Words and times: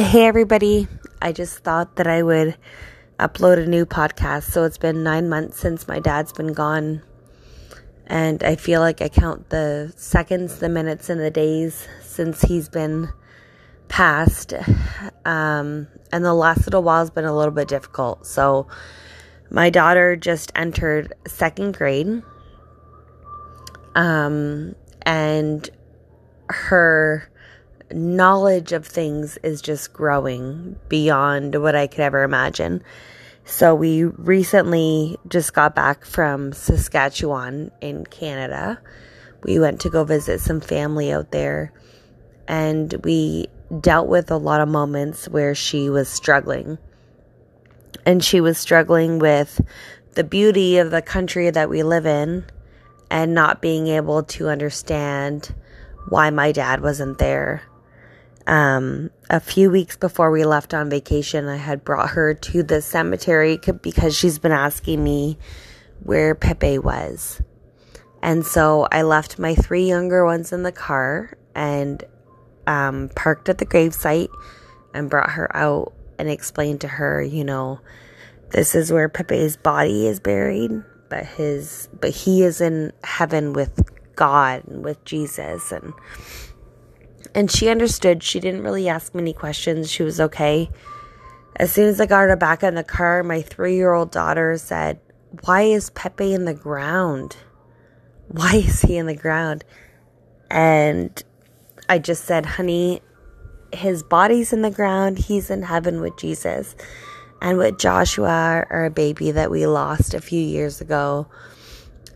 Hey, 0.00 0.24
everybody. 0.24 0.88
I 1.20 1.32
just 1.32 1.58
thought 1.58 1.96
that 1.96 2.06
I 2.06 2.22
would 2.22 2.56
upload 3.18 3.62
a 3.62 3.66
new 3.66 3.84
podcast. 3.84 4.44
So 4.44 4.64
it's 4.64 4.78
been 4.78 5.02
nine 5.02 5.28
months 5.28 5.60
since 5.60 5.86
my 5.86 6.00
dad's 6.00 6.32
been 6.32 6.54
gone. 6.54 7.02
And 8.06 8.42
I 8.42 8.56
feel 8.56 8.80
like 8.80 9.02
I 9.02 9.10
count 9.10 9.50
the 9.50 9.92
seconds, 9.96 10.58
the 10.58 10.70
minutes, 10.70 11.10
and 11.10 11.20
the 11.20 11.30
days 11.30 11.86
since 12.00 12.40
he's 12.40 12.70
been 12.70 13.12
passed. 13.88 14.54
Um, 15.26 15.86
and 16.10 16.24
the 16.24 16.32
last 16.32 16.64
little 16.64 16.82
while 16.82 17.00
has 17.00 17.10
been 17.10 17.26
a 17.26 17.36
little 17.36 17.52
bit 17.52 17.68
difficult. 17.68 18.26
So 18.26 18.68
my 19.50 19.68
daughter 19.68 20.16
just 20.16 20.50
entered 20.54 21.12
second 21.28 21.76
grade. 21.76 22.22
Um, 23.94 24.76
and 25.02 25.68
her 26.48 27.29
knowledge 27.92 28.72
of 28.72 28.86
things 28.86 29.38
is 29.42 29.60
just 29.60 29.92
growing 29.92 30.76
beyond 30.88 31.60
what 31.60 31.74
I 31.74 31.86
could 31.86 32.00
ever 32.00 32.22
imagine. 32.22 32.82
So 33.44 33.74
we 33.74 34.04
recently 34.04 35.18
just 35.28 35.52
got 35.54 35.74
back 35.74 36.04
from 36.04 36.52
Saskatchewan 36.52 37.70
in 37.80 38.06
Canada. 38.06 38.80
We 39.42 39.58
went 39.58 39.80
to 39.80 39.90
go 39.90 40.04
visit 40.04 40.40
some 40.40 40.60
family 40.60 41.12
out 41.12 41.32
there 41.32 41.72
and 42.46 42.94
we 43.04 43.48
dealt 43.80 44.08
with 44.08 44.30
a 44.30 44.36
lot 44.36 44.60
of 44.60 44.68
moments 44.68 45.28
where 45.28 45.54
she 45.54 45.88
was 45.88 46.08
struggling. 46.08 46.78
And 48.06 48.24
she 48.24 48.40
was 48.40 48.58
struggling 48.58 49.18
with 49.18 49.60
the 50.14 50.24
beauty 50.24 50.78
of 50.78 50.90
the 50.90 51.02
country 51.02 51.50
that 51.50 51.68
we 51.68 51.82
live 51.82 52.06
in 52.06 52.44
and 53.10 53.34
not 53.34 53.60
being 53.60 53.88
able 53.88 54.22
to 54.22 54.48
understand 54.48 55.54
why 56.08 56.30
my 56.30 56.52
dad 56.52 56.82
wasn't 56.82 57.18
there 57.18 57.62
um, 58.46 59.10
a 59.28 59.40
few 59.40 59.70
weeks 59.70 59.96
before 59.96 60.30
we 60.30 60.44
left 60.44 60.74
on 60.74 60.90
vacation, 60.90 61.46
I 61.46 61.56
had 61.56 61.84
brought 61.84 62.10
her 62.10 62.34
to 62.34 62.62
the 62.62 62.82
cemetery 62.82 63.58
because 63.82 64.16
she's 64.16 64.38
been 64.38 64.52
asking 64.52 65.02
me 65.02 65.38
where 66.02 66.34
Pepe 66.34 66.78
was. 66.78 67.42
And 68.22 68.44
so 68.44 68.86
I 68.90 69.02
left 69.02 69.38
my 69.38 69.54
three 69.54 69.86
younger 69.86 70.24
ones 70.24 70.52
in 70.52 70.62
the 70.62 70.72
car 70.72 71.36
and 71.54 72.02
um, 72.66 73.10
parked 73.14 73.48
at 73.48 73.58
the 73.58 73.66
gravesite 73.66 74.28
and 74.94 75.08
brought 75.08 75.30
her 75.30 75.54
out 75.56 75.92
and 76.18 76.28
explained 76.28 76.82
to 76.82 76.88
her, 76.88 77.22
you 77.22 77.44
know, 77.44 77.80
this 78.50 78.74
is 78.74 78.92
where 78.92 79.08
Pepe's 79.08 79.56
body 79.56 80.06
is 80.06 80.20
buried, 80.20 80.70
but 81.08 81.24
his 81.24 81.88
but 82.00 82.10
he 82.10 82.42
is 82.42 82.60
in 82.60 82.92
heaven 83.04 83.52
with 83.52 83.80
God 84.16 84.64
and 84.66 84.84
with 84.84 85.02
Jesus 85.04 85.72
and 85.72 85.94
and 87.34 87.50
she 87.50 87.68
understood. 87.68 88.22
She 88.22 88.40
didn't 88.40 88.62
really 88.62 88.88
ask 88.88 89.14
many 89.14 89.32
questions. 89.32 89.90
She 89.90 90.02
was 90.02 90.20
okay. 90.20 90.70
As 91.56 91.72
soon 91.72 91.88
as 91.88 92.00
I 92.00 92.06
got 92.06 92.28
her 92.28 92.36
back 92.36 92.62
in 92.62 92.74
the 92.74 92.84
car, 92.84 93.22
my 93.22 93.42
three 93.42 93.74
year 93.74 93.92
old 93.92 94.10
daughter 94.10 94.56
said, 94.56 95.00
Why 95.44 95.62
is 95.62 95.90
Pepe 95.90 96.32
in 96.32 96.44
the 96.44 96.54
ground? 96.54 97.36
Why 98.28 98.54
is 98.56 98.82
he 98.82 98.96
in 98.96 99.06
the 99.06 99.16
ground? 99.16 99.64
And 100.50 101.22
I 101.88 101.98
just 101.98 102.24
said, 102.24 102.46
Honey, 102.46 103.02
his 103.72 104.02
body's 104.02 104.52
in 104.52 104.62
the 104.62 104.70
ground. 104.70 105.18
He's 105.18 105.50
in 105.50 105.62
heaven 105.62 106.00
with 106.00 106.16
Jesus. 106.16 106.74
And 107.42 107.56
with 107.58 107.78
Joshua, 107.78 108.66
our 108.68 108.90
baby 108.90 109.30
that 109.30 109.50
we 109.50 109.66
lost 109.66 110.14
a 110.14 110.20
few 110.20 110.40
years 110.40 110.80
ago. 110.80 111.26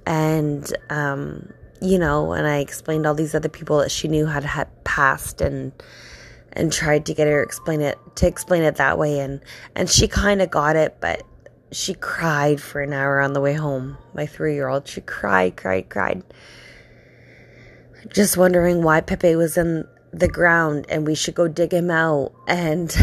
And, 0.07 0.71
um, 0.91 1.53
you 1.85 1.99
know, 1.99 2.33
and 2.33 2.47
I 2.47 2.59
explained 2.59 3.07
all 3.07 3.15
these 3.15 3.35
other 3.35 3.49
people 3.49 3.79
that 3.79 3.91
she 3.91 4.09
knew 4.09 4.27
had 4.27 4.45
had 4.45 4.69
passed 4.85 5.41
and 5.41 5.73
and 6.53 6.73
tried 6.73 7.07
to 7.07 7.15
get 7.15 7.27
her 7.27 7.43
to 7.43 7.47
explain 7.47 7.81
it 7.81 7.99
to 8.17 8.27
explain 8.27 8.63
it 8.63 8.77
that 8.77 8.99
way 8.99 9.19
and 9.19 9.41
and 9.75 9.91
she 9.91 10.09
kind 10.09 10.41
of 10.41 10.51
got 10.51 10.77
it, 10.77 10.97
but 11.01 11.23
she 11.73 11.95
cried 11.95 12.61
for 12.61 12.81
an 12.81 12.93
hour 12.93 13.21
on 13.21 13.33
the 13.33 13.41
way 13.41 13.53
home. 13.55 13.99
My 14.15 14.27
3-year-old, 14.27 14.86
she 14.86 15.01
cried, 15.01 15.57
cried, 15.57 15.89
cried. 15.89 16.23
Just 18.08 18.37
wondering 18.37 18.83
why 18.83 19.01
Pepe 19.01 19.35
was 19.35 19.57
in 19.57 19.85
the 20.13 20.29
ground 20.29 20.87
and 20.89 21.05
we 21.05 21.17
should 21.17 21.35
go 21.35 21.48
dig 21.48 21.73
him 21.73 21.91
out 21.91 22.33
and 22.47 22.97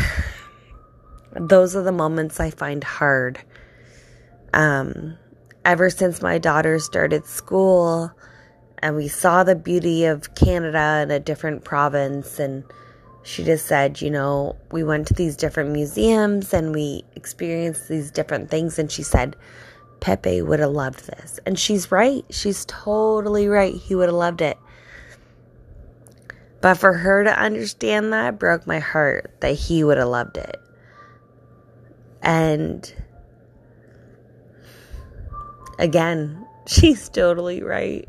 those 1.34 1.76
are 1.76 1.84
the 1.84 1.92
moments 1.92 2.40
I 2.40 2.50
find 2.50 2.84
hard. 2.84 3.40
Um 4.54 5.18
ever 5.64 5.90
since 5.90 6.22
my 6.22 6.38
daughter 6.38 6.80
started 6.80 7.26
school, 7.26 8.12
and 8.82 8.96
we 8.96 9.08
saw 9.08 9.44
the 9.44 9.56
beauty 9.56 10.06
of 10.06 10.34
Canada 10.36 11.02
in 11.04 11.12
a 11.12 11.20
different 11.20 11.64
province. 11.64 12.40
And 12.40 12.64
she 13.24 13.44
just 13.44 13.68
said, 13.68 14.02
you 14.02 14.10
know, 14.10 14.56
we 14.72 14.84
went 14.84 15.08
to 15.08 15.14
these 15.14 15.38
different 15.38 15.70
museums 15.70 16.54
and 16.54 16.74
we 16.74 17.04
experienced 17.16 17.88
these 17.88 18.10
different 18.10 18.50
things. 18.50 18.80
And 18.80 18.92
she 18.92 19.04
said, 19.04 19.36
Pepe 20.00 20.42
would 20.42 20.60
have 20.60 20.72
loved 20.72 21.06
this. 21.06 21.40
And 21.46 21.60
she's 21.60 21.92
right. 21.92 22.26
She's 22.32 22.66
totally 22.66 23.48
right. 23.48 23.76
He 23.76 23.94
would 23.94 24.10
have 24.10 24.16
loved 24.16 24.42
it. 24.42 24.58
But 26.60 26.76
for 26.76 26.94
her 26.94 27.24
to 27.24 27.40
understand 27.40 28.14
that 28.14 28.40
broke 28.40 28.66
my 28.66 28.80
heart 28.80 29.32
that 29.42 29.54
he 29.54 29.84
would 29.84 29.98
have 29.98 30.08
loved 30.08 30.38
it. 30.38 30.58
And 32.24 32.92
again, 35.78 36.48
she's 36.68 37.10
totally 37.10 37.62
right. 37.62 38.08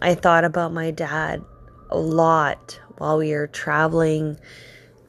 I 0.00 0.14
thought 0.14 0.44
about 0.44 0.72
my 0.72 0.90
dad 0.90 1.44
a 1.90 1.98
lot 1.98 2.80
while 2.98 3.18
we 3.18 3.32
were 3.32 3.46
traveling 3.46 4.38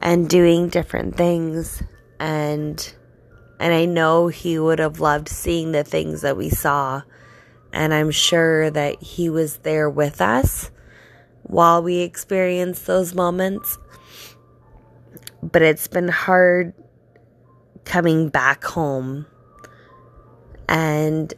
and 0.00 0.28
doing 0.28 0.68
different 0.68 1.16
things 1.16 1.82
and 2.20 2.94
and 3.60 3.74
I 3.74 3.86
know 3.86 4.28
he 4.28 4.58
would 4.58 4.78
have 4.78 5.00
loved 5.00 5.28
seeing 5.28 5.72
the 5.72 5.82
things 5.82 6.20
that 6.22 6.36
we 6.36 6.48
saw 6.48 7.02
and 7.72 7.92
I'm 7.92 8.10
sure 8.10 8.70
that 8.70 9.02
he 9.02 9.28
was 9.28 9.58
there 9.58 9.90
with 9.90 10.20
us 10.20 10.70
while 11.42 11.82
we 11.82 11.98
experienced 11.98 12.86
those 12.86 13.14
moments. 13.14 13.78
But 15.42 15.62
it's 15.62 15.88
been 15.88 16.08
hard 16.08 16.74
coming 17.84 18.28
back 18.28 18.64
home 18.64 19.26
and 20.68 21.32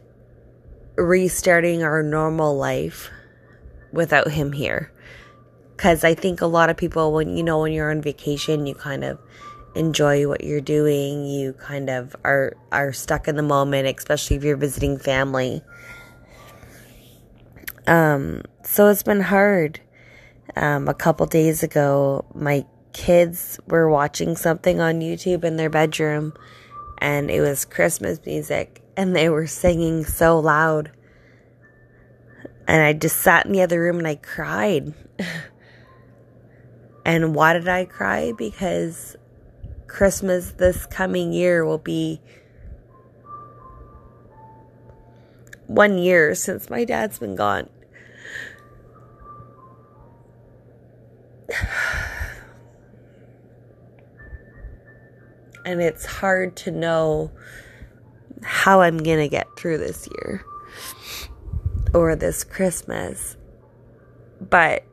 restarting 0.95 1.83
our 1.83 2.03
normal 2.03 2.57
life 2.57 3.09
without 3.91 4.31
him 4.31 4.51
here. 4.51 4.91
Because 5.75 6.03
I 6.03 6.13
think 6.13 6.41
a 6.41 6.47
lot 6.47 6.69
of 6.69 6.77
people, 6.77 7.11
when 7.11 7.35
you 7.35 7.43
know, 7.43 7.61
when 7.61 7.73
you're 7.73 7.91
on 7.91 8.01
vacation, 8.01 8.67
you 8.67 8.75
kind 8.75 9.03
of 9.03 9.19
enjoy 9.75 10.27
what 10.27 10.43
you're 10.43 10.61
doing. 10.61 11.25
You 11.25 11.53
kind 11.53 11.89
of 11.89 12.15
are 12.23 12.53
are 12.71 12.93
stuck 12.93 13.27
in 13.27 13.35
the 13.35 13.43
moment, 13.43 13.87
especially 13.97 14.37
if 14.37 14.43
you're 14.43 14.57
visiting 14.57 14.97
family. 14.97 15.61
Um, 17.87 18.43
so 18.63 18.87
it's 18.87 19.03
been 19.03 19.21
hard. 19.21 19.79
Um, 20.55 20.87
a 20.87 20.93
couple 20.93 21.25
days 21.25 21.63
ago, 21.63 22.25
my 22.35 22.65
kids 22.93 23.59
were 23.67 23.89
watching 23.89 24.35
something 24.35 24.79
on 24.81 24.99
YouTube 24.99 25.43
in 25.43 25.55
their 25.55 25.69
bedroom, 25.69 26.33
and 26.99 27.31
it 27.31 27.41
was 27.41 27.65
Christmas 27.65 28.19
music, 28.25 28.81
and 28.97 29.15
they 29.15 29.29
were 29.29 29.47
singing 29.47 30.05
so 30.05 30.39
loud. 30.39 30.91
And 32.71 32.81
I 32.81 32.93
just 32.93 33.17
sat 33.17 33.45
in 33.45 33.51
the 33.51 33.61
other 33.63 33.81
room 33.81 33.97
and 33.97 34.07
I 34.07 34.15
cried. 34.15 34.93
and 37.05 37.35
why 37.35 37.51
did 37.51 37.67
I 37.67 37.83
cry? 37.83 38.31
Because 38.31 39.17
Christmas 39.87 40.53
this 40.53 40.85
coming 40.85 41.33
year 41.33 41.65
will 41.65 41.79
be 41.79 42.21
one 45.67 45.97
year 45.97 46.33
since 46.33 46.69
my 46.69 46.85
dad's 46.85 47.19
been 47.19 47.35
gone. 47.35 47.67
and 55.65 55.81
it's 55.81 56.05
hard 56.05 56.55
to 56.55 56.71
know 56.71 57.31
how 58.43 58.79
I'm 58.79 58.99
going 58.99 59.19
to 59.19 59.27
get 59.27 59.57
through 59.57 59.79
this 59.79 60.07
year 60.09 60.45
or 61.93 62.15
this 62.15 62.43
Christmas. 62.43 63.37
But 64.39 64.83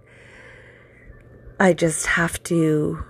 I 1.61 1.73
just 1.73 2.07
have 2.07 2.43
to 2.45 3.05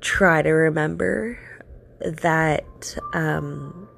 try 0.00 0.42
to 0.42 0.50
remember 0.50 1.38
that 2.00 2.98
um, 3.12 3.88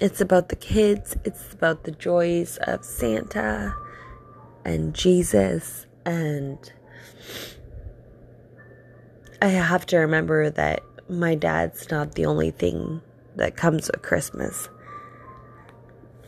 it's 0.00 0.20
about 0.20 0.48
the 0.48 0.56
kids, 0.56 1.16
it's 1.24 1.52
about 1.52 1.84
the 1.84 1.90
joys 1.90 2.58
of 2.62 2.84
Santa 2.84 3.74
and 4.64 4.94
Jesus, 4.94 5.86
and 6.06 6.72
I 9.42 9.48
have 9.48 9.86
to 9.86 9.98
remember 9.98 10.50
that 10.50 10.82
my 11.08 11.34
dad's 11.34 11.90
not 11.90 12.14
the 12.14 12.26
only 12.26 12.50
thing 12.50 13.00
that 13.36 13.56
comes 13.56 13.90
with 13.90 14.02
Christmas. 14.02 14.68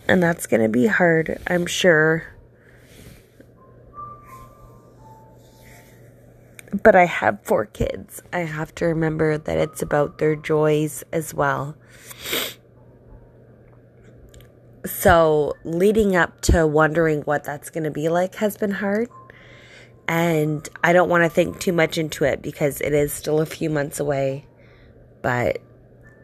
And 0.08 0.22
that's 0.22 0.46
going 0.46 0.62
to 0.62 0.69
be 0.69 0.87
hard, 0.87 1.40
I'm 1.46 1.66
sure. 1.66 2.26
But 6.82 6.96
I 6.96 7.04
have 7.04 7.38
four 7.44 7.66
kids. 7.66 8.22
I 8.32 8.40
have 8.40 8.75
to 8.76 8.87
remember 8.87 9.38
that 9.38 9.58
it's 9.58 9.82
about 9.82 10.19
their 10.19 10.34
joys 10.34 11.04
as 11.12 11.34
well. 11.34 11.76
So, 14.84 15.54
leading 15.64 16.16
up 16.16 16.40
to 16.43 16.66
wondering 16.66 17.20
what 17.22 17.44
that's 17.44 17.70
going 17.70 17.84
to 17.84 17.90
be 17.90 18.08
like 18.08 18.37
has 18.37 18.56
been 18.56 18.72
hard. 18.72 19.08
And 20.08 20.69
I 20.82 20.93
don't 20.93 21.08
want 21.08 21.22
to 21.25 21.31
think 21.31 21.60
too 21.60 21.72
much 21.72 21.99
into 21.99 22.25
it 22.25 22.43
because 22.43 22.81
it 22.81 22.93
is 22.93 23.12
still 23.12 23.40
a 23.40 23.46
few 23.46 23.70
months 23.70 24.00
away. 24.00 24.46
But 25.20 25.58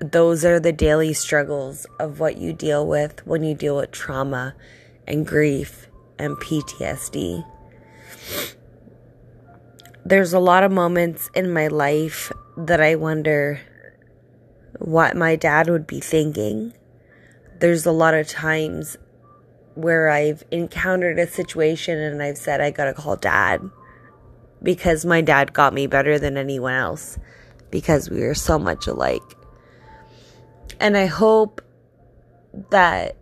those 0.00 0.44
are 0.44 0.60
the 0.60 0.72
daily 0.72 1.12
struggles 1.12 1.86
of 1.98 2.20
what 2.20 2.36
you 2.36 2.52
deal 2.52 2.86
with 2.86 3.26
when 3.26 3.42
you 3.42 3.54
deal 3.54 3.76
with 3.76 3.90
trauma 3.90 4.54
and 5.06 5.26
grief 5.26 5.88
and 6.18 6.36
PTSD. 6.36 7.44
There's 10.04 10.32
a 10.32 10.38
lot 10.38 10.62
of 10.62 10.72
moments 10.72 11.30
in 11.34 11.52
my 11.52 11.66
life 11.66 12.32
that 12.56 12.80
I 12.80 12.94
wonder 12.94 13.60
what 14.78 15.16
my 15.16 15.36
dad 15.36 15.68
would 15.68 15.86
be 15.86 16.00
thinking. 16.00 16.72
There's 17.58 17.84
a 17.84 17.92
lot 17.92 18.14
of 18.14 18.28
times 18.28 18.96
where 19.74 20.08
I've 20.08 20.44
encountered 20.50 21.18
a 21.18 21.26
situation 21.26 21.98
and 21.98 22.22
I've 22.22 22.38
said, 22.38 22.60
I 22.60 22.70
gotta 22.70 22.94
call 22.94 23.16
dad 23.16 23.68
because 24.62 25.04
my 25.04 25.20
dad 25.20 25.52
got 25.52 25.74
me 25.74 25.86
better 25.86 26.18
than 26.18 26.36
anyone 26.36 26.74
else 26.74 27.18
because 27.70 28.10
we 28.10 28.22
are 28.22 28.34
so 28.34 28.58
much 28.58 28.86
alike. 28.86 29.22
And 30.80 30.96
I 30.96 31.06
hope 31.06 31.60
that 32.70 33.16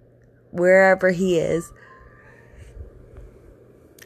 wherever 0.51 1.11
he 1.11 1.39
is, 1.39 1.73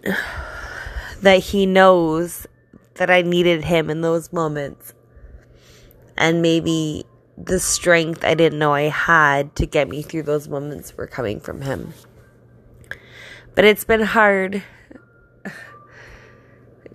that 1.22 1.38
he 1.38 1.66
knows 1.66 2.46
that 2.94 3.10
I 3.10 3.22
needed 3.22 3.64
him 3.64 3.90
in 3.90 4.00
those 4.02 4.32
moments. 4.32 4.94
And 6.16 6.42
maybe 6.42 7.04
the 7.36 7.58
strength 7.58 8.24
I 8.24 8.34
didn't 8.34 8.58
know 8.58 8.74
I 8.74 8.82
had 8.82 9.56
to 9.56 9.66
get 9.66 9.88
me 9.88 10.02
through 10.02 10.24
those 10.24 10.48
moments 10.48 10.96
were 10.96 11.06
coming 11.06 11.40
from 11.40 11.62
him. 11.62 11.94
But 13.54 13.64
it's 13.64 13.84
been 13.84 14.02
hard. 14.02 14.62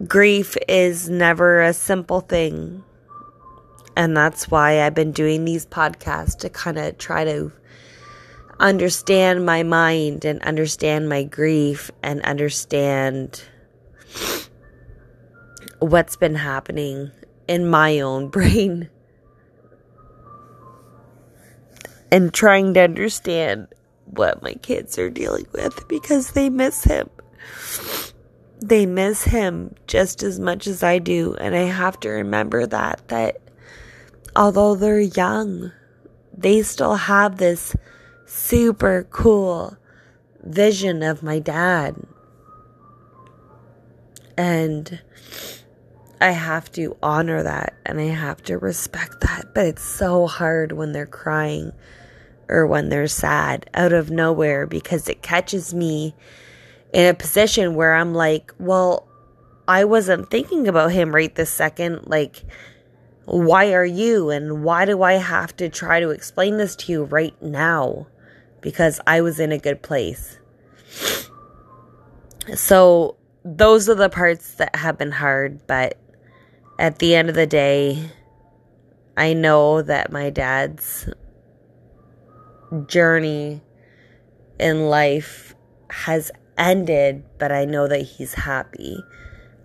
Grief 0.07 0.56
is 0.68 1.09
never 1.09 1.62
a 1.62 1.74
simple 1.74 2.21
thing. 2.21 2.83
And 3.95 4.15
that's 4.15 4.51
why 4.51 4.83
I've 4.83 4.94
been 4.94 5.12
doing 5.12 5.45
these 5.45 5.65
podcasts 5.65 6.38
to 6.39 6.50
kind 6.50 6.77
of 6.77 6.97
try 6.97 7.24
to 7.24 7.51
understand 8.59 9.45
my 9.45 9.63
mind 9.63 10.25
and 10.25 10.42
understand 10.42 11.09
my 11.09 11.24
grief 11.24 11.92
and 12.03 12.21
understand 12.21 13.44
what's 15.80 16.15
been 16.15 16.36
happening 16.36 17.12
in 17.47 17.69
my 17.69 18.00
own 18.00 18.30
brain 18.30 18.89
and 22.12 22.33
trying 22.33 22.74
to 22.74 22.81
understand 22.81 23.68
what 24.06 24.41
my 24.41 24.53
kids 24.53 24.98
are 24.98 25.09
dealing 25.09 25.48
with 25.51 25.88
because 25.88 26.31
they 26.31 26.50
miss 26.50 26.83
him. 26.83 27.09
They 28.62 28.86
miss 28.86 29.24
him 29.24 29.75
just 29.88 30.24
as 30.24 30.39
much 30.39 30.65
as 30.68 30.81
I 30.81 31.00
do 31.00 31.36
and 31.36 31.56
I 31.56 31.63
have 31.63 32.00
to 32.01 32.09
remember 32.09 32.65
that 32.68 33.07
that 33.09 33.38
although 34.35 34.75
they're 34.75 34.99
young, 34.99 35.71
they 36.35 36.61
still 36.61 36.95
have 36.95 37.37
this 37.37 37.75
super 38.25 39.07
cool 39.09 39.77
vision 40.43 41.03
of 41.03 41.23
my 41.23 41.39
dad. 41.39 41.95
And 44.37 44.99
I 46.19 46.31
have 46.31 46.71
to 46.73 46.97
honor 47.01 47.43
that 47.43 47.73
and 47.85 47.99
I 47.99 48.05
have 48.05 48.41
to 48.43 48.57
respect 48.57 49.21
that. 49.21 49.53
But 49.53 49.67
it's 49.67 49.83
so 49.83 50.27
hard 50.27 50.71
when 50.71 50.91
they're 50.91 51.05
crying 51.05 51.71
or 52.47 52.67
when 52.67 52.89
they're 52.89 53.07
sad 53.07 53.69
out 53.73 53.93
of 53.93 54.11
nowhere 54.11 54.67
because 54.67 55.07
it 55.09 55.21
catches 55.21 55.73
me 55.73 56.15
in 56.93 57.07
a 57.07 57.13
position 57.13 57.75
where 57.75 57.95
I'm 57.95 58.13
like, 58.13 58.53
well, 58.59 59.07
I 59.67 59.83
wasn't 59.85 60.29
thinking 60.29 60.67
about 60.67 60.91
him 60.91 61.13
right 61.13 61.33
this 61.33 61.49
second. 61.49 62.07
Like, 62.07 62.43
why 63.25 63.74
are 63.74 63.86
you 63.86 64.30
and 64.30 64.63
why 64.63 64.86
do 64.86 65.01
I 65.01 65.13
have 65.13 65.56
to 65.57 65.69
try 65.69 66.00
to 66.00 66.10
explain 66.10 66.57
this 66.57 66.75
to 66.77 66.92
you 66.92 67.04
right 67.04 67.39
now? 67.42 68.07
Because 68.62 69.00
I 69.06 69.22
was 69.22 69.39
in 69.39 69.51
a 69.51 69.57
good 69.57 69.81
place. 69.81 70.39
So, 72.54 73.18
those 73.44 73.89
are 73.89 73.95
the 73.95 74.10
parts 74.10 74.56
that 74.56 74.75
have 74.75 74.98
been 74.98 75.12
hard, 75.12 75.66
but 75.68 75.98
at 76.80 77.00
the 77.00 77.16
end 77.16 77.30
of 77.30 77.36
the 77.36 77.48
day, 77.48 78.12
I 79.18 79.33
know 79.33 79.81
that 79.81 80.12
my 80.12 80.30
dad's 80.30 81.10
journey 82.88 83.62
in 84.60 84.89
life 84.89 85.56
has 85.89 86.31
ended, 86.57 87.24
but 87.38 87.51
I 87.51 87.66
know 87.66 87.88
that 87.88 88.01
he's 88.01 88.33
happy. 88.33 89.04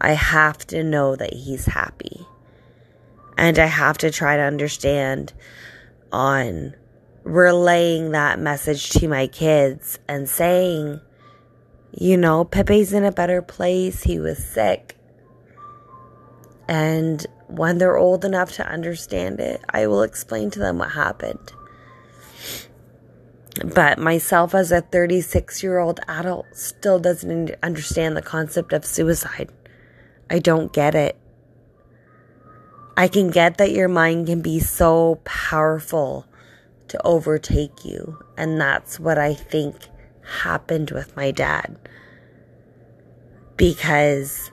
I 0.00 0.12
have 0.12 0.58
to 0.68 0.82
know 0.82 1.16
that 1.16 1.32
he's 1.32 1.66
happy. 1.66 2.26
And 3.40 3.58
I 3.58 3.64
have 3.64 3.96
to 3.98 4.10
try 4.10 4.36
to 4.36 4.42
understand 4.42 5.32
on 6.12 6.74
relaying 7.22 8.10
that 8.10 8.38
message 8.38 8.90
to 8.90 9.08
my 9.08 9.28
kids 9.28 9.98
and 10.06 10.28
saying, 10.28 11.00
you 11.90 12.18
know, 12.18 12.44
Pepe's 12.44 12.92
in 12.92 13.02
a 13.02 13.10
better 13.10 13.40
place. 13.40 14.02
He 14.02 14.18
was 14.18 14.44
sick. 14.44 14.98
And 16.68 17.26
when 17.46 17.78
they're 17.78 17.96
old 17.96 18.26
enough 18.26 18.52
to 18.56 18.68
understand 18.68 19.40
it, 19.40 19.62
I 19.70 19.86
will 19.86 20.02
explain 20.02 20.50
to 20.50 20.58
them 20.58 20.76
what 20.76 20.90
happened. 20.90 21.52
But 23.64 23.98
myself, 23.98 24.54
as 24.54 24.70
a 24.70 24.82
36 24.82 25.62
year 25.62 25.78
old 25.78 25.98
adult, 26.06 26.44
still 26.52 26.98
doesn't 26.98 27.54
understand 27.62 28.18
the 28.18 28.22
concept 28.22 28.74
of 28.74 28.84
suicide. 28.84 29.48
I 30.28 30.40
don't 30.40 30.74
get 30.74 30.94
it. 30.94 31.19
I 33.00 33.08
can 33.08 33.30
get 33.30 33.56
that 33.56 33.72
your 33.72 33.88
mind 33.88 34.26
can 34.26 34.42
be 34.42 34.60
so 34.60 35.22
powerful 35.24 36.26
to 36.88 37.00
overtake 37.02 37.82
you. 37.82 38.22
And 38.36 38.60
that's 38.60 39.00
what 39.00 39.16
I 39.16 39.32
think 39.32 39.74
happened 40.42 40.90
with 40.90 41.16
my 41.16 41.30
dad. 41.30 41.78
Because 43.56 44.50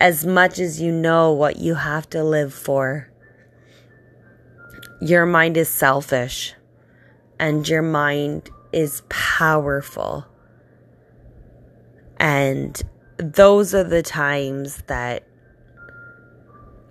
as 0.00 0.26
much 0.26 0.58
as 0.58 0.80
you 0.80 0.90
know 0.90 1.30
what 1.30 1.58
you 1.58 1.76
have 1.76 2.10
to 2.10 2.24
live 2.24 2.52
for, 2.52 3.08
your 5.00 5.24
mind 5.24 5.56
is 5.56 5.68
selfish 5.68 6.54
and 7.38 7.68
your 7.68 7.82
mind 7.82 8.50
is 8.72 9.04
powerful. 9.08 10.26
And 12.16 12.82
those 13.16 13.76
are 13.76 13.84
the 13.84 14.02
times 14.02 14.82
that 14.88 15.22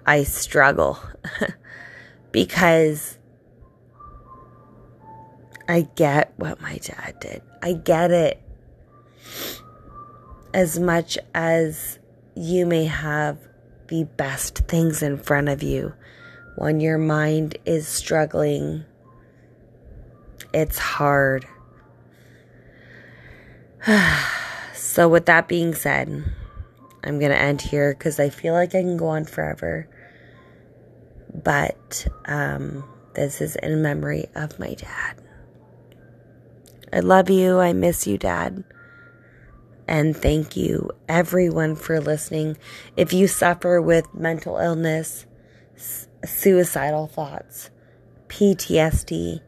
I 0.05 0.23
struggle 0.23 0.99
because 2.31 3.17
I 5.67 5.87
get 5.95 6.33
what 6.37 6.61
my 6.61 6.77
dad 6.77 7.15
did. 7.21 7.41
I 7.61 7.73
get 7.73 8.11
it. 8.11 8.41
As 10.53 10.79
much 10.79 11.17
as 11.33 11.99
you 12.35 12.65
may 12.65 12.85
have 12.85 13.37
the 13.87 14.03
best 14.03 14.59
things 14.67 15.01
in 15.01 15.17
front 15.17 15.49
of 15.49 15.63
you, 15.63 15.93
when 16.57 16.79
your 16.79 16.97
mind 16.97 17.57
is 17.65 17.87
struggling, 17.87 18.83
it's 20.53 20.77
hard. 20.77 21.45
so, 24.73 25.07
with 25.07 25.25
that 25.27 25.47
being 25.47 25.73
said, 25.73 26.25
I'm 27.03 27.19
going 27.19 27.31
to 27.31 27.37
end 27.37 27.61
here 27.61 27.93
because 27.93 28.19
I 28.19 28.29
feel 28.29 28.53
like 28.53 28.69
I 28.69 28.81
can 28.81 28.97
go 28.97 29.07
on 29.07 29.25
forever. 29.25 29.87
But 31.33 32.07
um, 32.25 32.83
this 33.13 33.41
is 33.41 33.55
in 33.55 33.81
memory 33.81 34.25
of 34.35 34.59
my 34.59 34.73
dad. 34.73 35.21
I 36.93 36.99
love 36.99 37.29
you. 37.29 37.59
I 37.59 37.73
miss 37.73 38.05
you, 38.05 38.17
Dad. 38.17 38.63
And 39.87 40.15
thank 40.15 40.55
you, 40.55 40.91
everyone, 41.07 41.75
for 41.75 41.99
listening. 41.99 42.57
If 42.97 43.13
you 43.13 43.27
suffer 43.27 43.81
with 43.81 44.13
mental 44.13 44.57
illness, 44.57 45.25
suicidal 46.25 47.07
thoughts, 47.07 47.69
PTSD, 48.27 49.41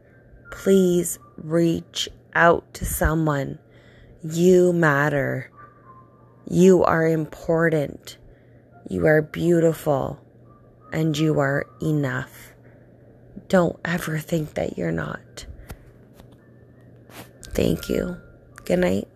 please 0.52 1.20
reach 1.38 2.10
out 2.34 2.74
to 2.76 2.86
someone. 2.86 3.60
You 4.24 4.74
matter. 4.74 5.50
You 6.50 6.84
are 6.84 7.08
important. 7.08 8.18
You 8.90 9.06
are 9.08 9.22
beautiful. 9.22 10.20
And 10.92 11.18
you 11.18 11.40
are 11.40 11.66
enough. 11.82 12.54
Don't 13.48 13.80
ever 13.84 14.20
think 14.20 14.54
that 14.54 14.78
you're 14.78 14.92
not. 14.92 15.46
Thank 17.54 17.90
you. 17.90 18.18
Good 18.66 18.80
night. 18.80 19.08